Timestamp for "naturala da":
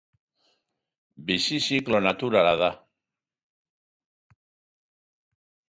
2.07-2.71